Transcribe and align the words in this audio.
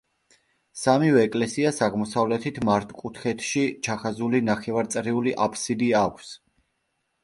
სამივე 0.83 1.21
ეკლესიას 1.25 1.77
აღმოსავლეთით 1.89 2.59
მართკუთხედში 2.71 3.69
ჩახაზული 3.89 4.45
ნახევარწრიული 4.51 5.39
აფსიდი 5.49 5.97
აქვს. 6.07 6.39